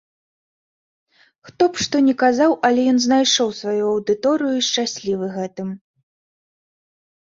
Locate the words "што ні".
1.83-2.15